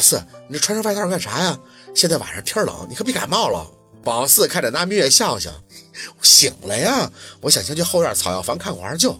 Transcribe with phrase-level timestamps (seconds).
[0.00, 1.58] 四，你这穿上外套干啥呀？
[1.94, 3.70] 现在晚上天冷，你可别感冒了。
[4.02, 5.50] 宝四看着那明月笑笑，
[6.22, 9.14] 醒了呀，我想先去后院草药房看会二舅。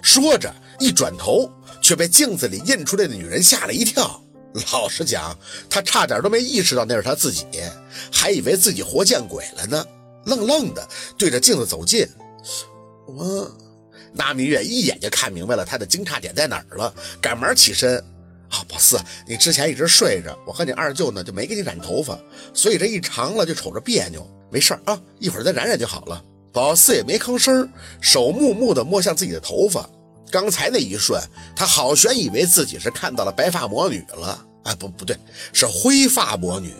[0.00, 1.50] 说着一转头，
[1.82, 4.22] 却被镜子里映出来的女人吓了一跳。
[4.72, 5.36] 老实讲，
[5.68, 7.44] 他差点都没意识到那是他自己，
[8.12, 9.84] 还以为自己活见鬼了呢。
[10.24, 10.88] 愣愣的
[11.18, 12.08] 对着镜子走近，
[13.06, 13.50] 我
[14.12, 18.02] 那明月一眼就看明白了他的惊诧点在哪儿了，赶忙起身。
[18.54, 22.16] 啊，宝四，你之前一直睡着，我和你二舅呢就没给你染头发，
[22.52, 24.24] 所以这一长了就瞅着别扭。
[24.48, 26.22] 没事啊，一会儿再染染就好了。
[26.52, 27.68] 宝四也没吭声，
[28.00, 29.88] 手木木的摸向自己的头发。
[30.30, 31.20] 刚才那一瞬，
[31.56, 34.46] 他好悬以为自己是看到了白发魔女了。
[34.62, 35.16] 啊，不，不对，
[35.52, 36.72] 是灰发魔女。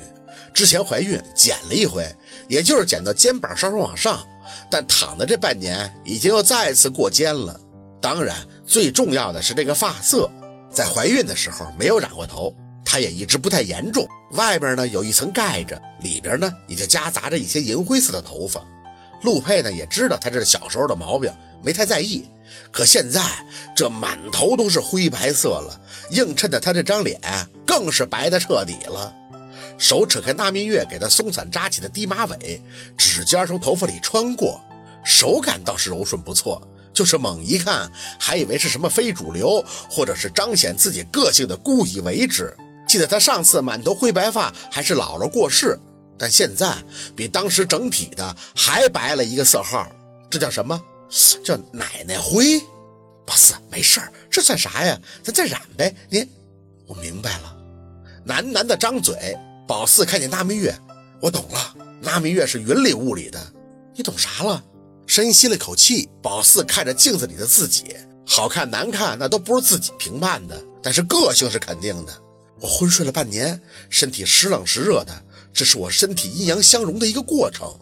[0.52, 2.09] 之前怀孕剪了一回，
[2.48, 4.25] 也就是剪到肩膀稍稍往上，
[4.70, 7.61] 但躺的这半年已经又再次过肩了。
[8.00, 10.30] 当然，最重要的是这个发色。
[10.74, 12.52] 在怀孕的时候没有染过头，
[12.84, 14.06] 她也一直不太严重。
[14.33, 18.61] 外边呢有一层盖着，里边呢也就夹杂着一些银灰色的头发。
[19.22, 22.28] 陆佩呢也知道她这是小时候的毛病，没太在意。
[22.72, 23.22] 可现在
[23.75, 25.80] 这满头都是灰白色了，
[26.11, 27.20] 映衬的她这张脸
[27.64, 29.14] 更是白的彻底了。
[29.78, 32.61] 手扯开那明月给她松散扎起的低马尾，
[32.98, 34.61] 指尖从头发里穿过，
[35.05, 36.61] 手感倒是柔顺不错。
[36.95, 42.56] 就是猛一看，还以为是什么非主流，或者是彰显自己个性的故意为之。
[42.86, 45.78] 记得他上次满头灰白发还是姥姥过世，
[46.17, 46.77] 但现在
[47.17, 49.91] 比当时整体的还白了一个色号。
[50.31, 50.81] 这叫什么？
[51.45, 52.61] 叫奶奶灰。
[53.27, 55.01] 宝四，没事儿，这算啥呀？
[55.23, 55.95] 咱再染呗。
[56.11, 56.29] 你，
[56.86, 57.56] 我明白了。
[58.27, 59.36] 喃喃的张嘴。
[59.67, 60.75] 宝四看见那明月，
[61.20, 61.75] 我懂了。
[62.03, 63.41] 那明月是云里雾里的，
[63.97, 64.62] 你懂啥了？
[65.15, 67.84] 深吸了口气，宝四看着镜子里的自己，
[68.27, 72.12] 好看难看那都不是自己评判的，但是个性是肯定的。
[72.61, 77.73] 我昏睡了半年，身体时冷时热的，这是我身体阴阳相融的一个过程。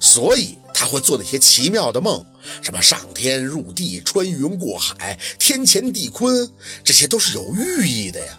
[0.00, 2.24] 所以他会做那些奇妙的梦，
[2.62, 6.50] 什么上天入地、穿云过海、天乾地坤，
[6.82, 8.38] 这些都是有寓意的呀。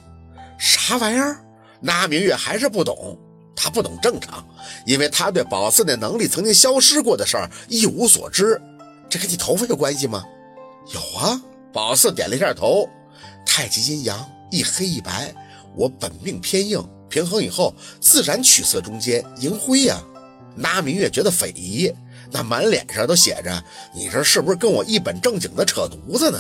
[0.58, 1.46] 啥玩意儿？
[1.80, 3.20] 那明月还是不懂。
[3.56, 4.46] 他不懂正常，
[4.86, 8.62] 因为他对宝四那能力曾经消失过的事儿一无所知。
[9.10, 10.24] 这跟你头发有关系吗？
[10.94, 11.42] 有啊。
[11.72, 12.90] 宝四点了一下头。
[13.46, 15.34] 太极阴阳，一黑一白，
[15.76, 20.02] 我本命偏硬，平衡以后自然取色中间，银灰呀。
[20.56, 21.94] 那明月觉得匪夷，
[22.32, 26.40] 那满脸上都写着：“你这是不是跟我一本正经的扯犊子呢？”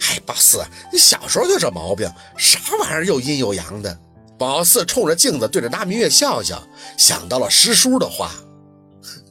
[0.00, 3.98] 嗨，宝四，你小时候就这毛病，啥玩意儿又阴又阳的。
[4.36, 6.62] 宝四冲着镜子对着那明月笑笑，
[6.98, 8.32] 想到了师叔的话：“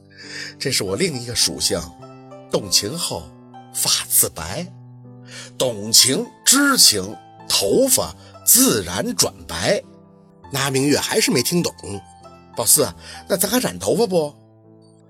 [0.57, 1.81] 这是我另一个属性，
[2.49, 3.23] 动情后
[3.73, 4.65] 发自白，
[5.57, 7.15] 懂情知情，
[7.49, 8.15] 头发
[8.45, 9.83] 自然转白。”
[10.51, 11.73] 那明月还是没听懂。
[12.55, 12.87] 宝四，
[13.27, 14.33] 那咱还染头发不？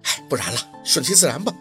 [0.03, 1.53] 哎，不染了，顺其自然吧。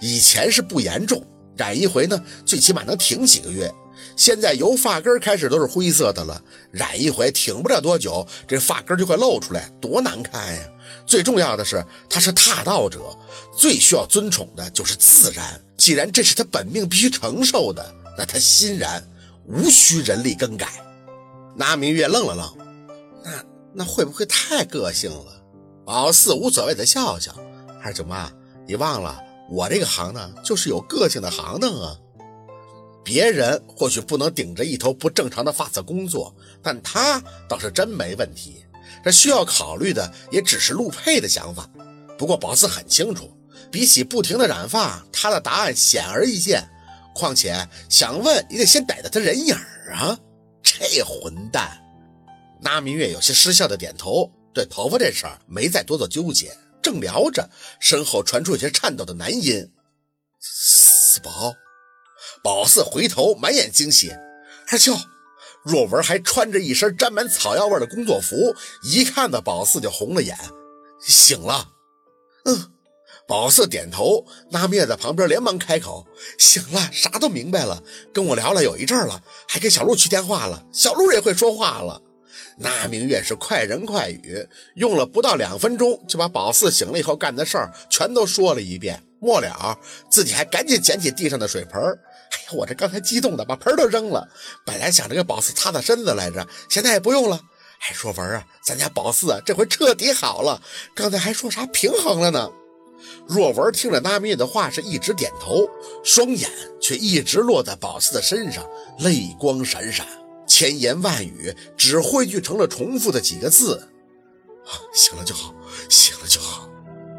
[0.00, 1.22] 以前是不严重，
[1.56, 3.72] 染一回呢，最起码能挺几个月。
[4.16, 10.60] 现在由发根开始都是灰色的了，染一回挺不了多久，这发根就会露出来，多难看呀！
[11.06, 13.00] 最重要的是，他是踏道者，
[13.56, 15.60] 最需要尊崇的就是自然。
[15.76, 19.02] 既然这是他本命必须承受的，那他欣然，
[19.46, 20.68] 无需人力更改。
[21.56, 22.56] 那明月愣了愣，
[23.24, 25.42] 那那会不会太个性了？
[25.84, 27.34] 宝四无所谓的笑笑，
[27.82, 28.30] 二舅妈，
[28.66, 29.20] 你忘了
[29.50, 31.96] 我这个行当就是有个性的行当啊。
[33.04, 38.64] 别人或许不能顶着一头不正常的发色工作，但他倒是真没问题。
[39.04, 41.68] 这需要考虑的也只是陆佩的想法。
[42.16, 43.30] 不过宝四很清楚，
[43.70, 46.68] 比起不停的染发，他的答案显而易见。
[47.14, 49.54] 况且想问也得先逮到他人影
[49.92, 50.18] 啊！
[50.62, 51.78] 这混蛋！
[52.60, 56.56] 那明月有些失笑的点头，对头发这事儿没再多做纠结。
[56.80, 59.68] 正聊着，身后传出有些颤抖的男音
[60.40, 61.52] ：“四宝。”
[62.42, 64.12] 宝四回头，满眼惊喜。
[64.68, 64.96] 二舅，
[65.62, 70.36] 若文还穿着一身沾满草药味的工作服，一看到宝四就红了眼。
[71.00, 71.68] 醒了，
[72.44, 72.68] 嗯。
[73.28, 76.06] 宝四点头，那灭在旁边连忙开口
[76.38, 77.80] ：“醒了，啥都明白了，
[78.12, 80.66] 跟我聊了有一阵了，还给小鹿去电话了。
[80.72, 82.02] 小鹿也会说话了。”
[82.58, 89.02] 那明月是快人快语，用了不到两分钟，就把宝四醒了以后干的事儿全都说了一遍。
[89.20, 89.78] 末了，
[90.10, 91.80] 自己还赶紧捡起地上的水盆
[92.32, 94.26] 哎呀，我这刚才激动的把盆都扔了。
[94.64, 97.40] 本来想着给宝四擦擦身子来着，现在也不用了。
[97.80, 100.62] 哎，若文啊，咱家宝四啊，这回彻底好了。
[100.94, 102.50] 刚才还说啥平衡了呢？
[103.26, 105.68] 若文听着那明月的话，是一直点头，
[106.04, 106.48] 双眼
[106.80, 108.64] 却一直落在宝四的身上，
[109.00, 110.06] 泪光闪闪。
[110.46, 113.88] 千言万语只汇聚成了重复的几个字
[114.94, 115.52] ：“醒了就好，
[115.88, 116.68] 醒了就好。”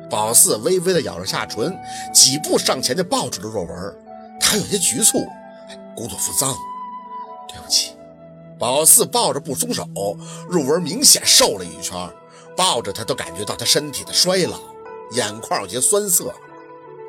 [0.09, 1.75] 宝四微微的咬着下唇，
[2.13, 3.97] 几步上前就抱住了若文，
[4.53, 5.25] 他有些局促，
[5.95, 6.55] 工作服脏，
[7.49, 7.93] 对不起。
[8.59, 9.83] 宝四抱着不松手，
[10.47, 11.97] 若文明显瘦了一圈，
[12.55, 14.59] 抱着他都感觉到他身体的衰老，
[15.13, 16.31] 眼眶有些酸涩，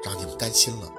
[0.02, 0.90] 让你们担心了。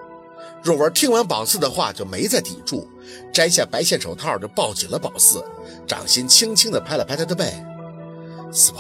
[0.62, 2.88] 若文听完宝四的话，就没再抵住，
[3.34, 5.44] 摘下白线手套就抱紧了宝四，
[5.88, 7.52] 掌心轻轻地拍了拍他的背。
[8.52, 8.80] 四宝，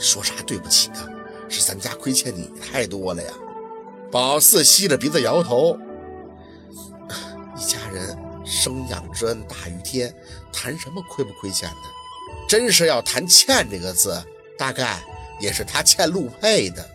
[0.00, 1.06] 说啥对不起啊？
[1.48, 3.30] 是咱家亏欠你太多了呀。
[4.10, 5.78] 宝四吸着鼻子摇头，
[8.54, 10.14] 生养之恩大于天，
[10.52, 11.76] 谈什么亏不亏欠的？
[12.48, 14.22] 真是要谈欠这个字，
[14.56, 15.02] 大概
[15.40, 16.88] 也是他欠陆佩的。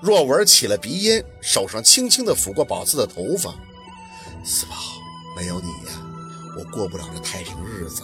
[0.00, 3.52] 若文起了鼻音，手上轻轻地抚过宝四的头发。
[4.44, 4.76] 四宝，
[5.36, 6.00] 没有你呀，
[6.56, 8.02] 我过不了这太平日子。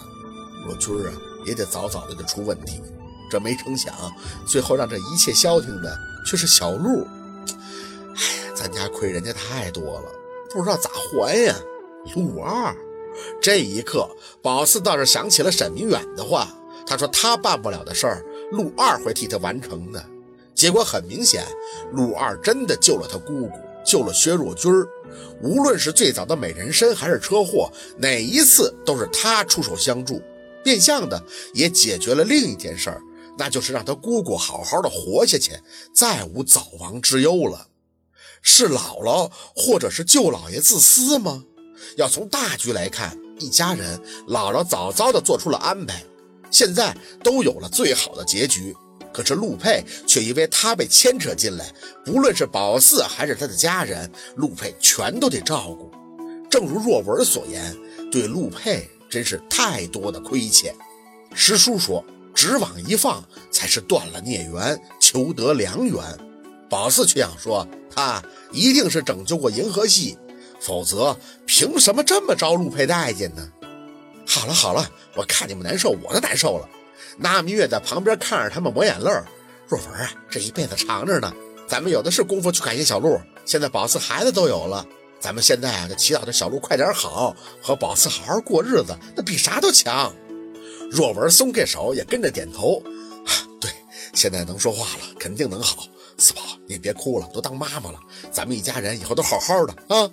[0.66, 1.12] 若君儿啊，
[1.46, 2.82] 也得早早的就出问题。
[3.30, 3.94] 这没成想，
[4.46, 5.96] 最后让这一切消停的
[6.26, 7.06] 却是小陆。
[8.16, 10.12] 哎呀，咱家亏人家太多了，
[10.50, 11.54] 不知道咋还呀。
[12.14, 12.74] 陆二，
[13.40, 14.08] 这一刻，
[14.42, 16.48] 宝四倒是想起了沈明远的话，
[16.86, 20.04] 他说他办不了的事儿，陆二会替他完成的。
[20.54, 21.44] 结果很明显，
[21.92, 23.52] 陆二真的救了他姑姑，
[23.84, 24.88] 救了薛若君儿。
[25.42, 30.22] 无论是最早的美人参，还是车祸，哪一次都是他出手相助，
[30.62, 31.22] 变相的
[31.54, 33.02] 也解决了另一件事儿，
[33.38, 35.52] 那就是让他姑姑好好的活下去，
[35.94, 37.68] 再无早亡之忧了。
[38.42, 41.44] 是姥姥或者是舅老爷自私吗？
[41.96, 46.02] 要从大局来看，一家人，姥姥早早的做出了安排，
[46.50, 48.74] 现在都有了最好的结局。
[49.12, 51.72] 可是陆佩却因为他被牵扯进来，
[52.04, 55.90] 不论是宝四还是他的家人，陆佩全都得照顾。
[56.48, 57.76] 正如若文所言，
[58.10, 60.74] 对陆佩真是太多的亏欠。
[61.34, 62.04] 师叔说，
[62.34, 65.96] 只往一放才是断了孽缘，求得良缘。
[66.68, 68.22] 宝四却想说，他
[68.52, 70.16] 一定是拯救过银河系，
[70.60, 71.16] 否则
[71.46, 73.48] 凭什么这么招陆佩待见呢？
[74.26, 76.68] 好了好了，我看你们难受，我都难受了。
[77.16, 79.10] 那明月在旁边看着他们抹眼泪
[79.66, 81.32] 若文啊，这一辈子长着呢，
[81.66, 83.20] 咱们有的是功夫去感谢小鹿。
[83.44, 84.86] 现在宝四孩子都有了，
[85.18, 90.12] 咱们现在啊就祈祷着小鹿快点好，和宝四好好过日子，那比啥都强。
[90.90, 92.82] 若文松开手，也跟着点头。
[93.60, 93.70] 对，
[94.14, 95.84] 现在能说话了，肯定能好。
[96.18, 97.98] 四宝，你别哭了，都当妈妈了，
[98.30, 100.10] 咱们一家人以后都好好的啊。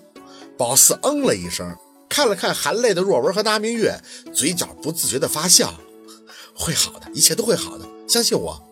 [0.58, 1.76] 宝四嗯了一声，
[2.10, 3.96] 看了看含泪的若文和那明月，
[4.34, 5.74] 嘴角不自觉的发笑。
[6.56, 8.64] 会好的，一切都会好的，相信我。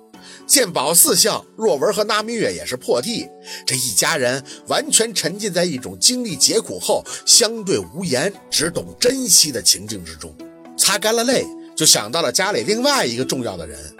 [0.48, 3.28] 见宝四笑，若文和那明月也是破涕。
[3.66, 10.36] 这一家人完全沉浸在一种经历劫苦后相对无言、只懂珍惜的情境之中。
[10.78, 11.46] 擦干了泪，
[11.76, 13.96] 就想到了家里另外一个重要的人。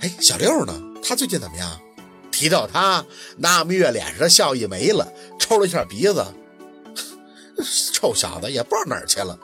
[0.00, 0.74] 哎，小六呢？
[1.02, 1.80] 他最近怎么样？
[2.30, 3.04] 提到他，
[3.38, 6.24] 那明月脸上的笑意没了，抽了一下鼻子。
[7.92, 9.38] 臭小子也不知道哪儿去了。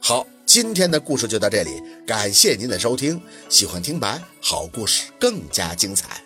[0.00, 0.26] 好。
[0.48, 3.20] 今天的故事就到这里，感谢您的收听。
[3.50, 6.22] 喜欢听白好故事更加精彩。